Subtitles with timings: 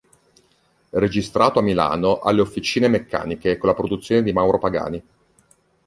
[0.97, 5.03] Registrato a Milano alle Officine Meccaniche con la produzione di Mauro Pagani.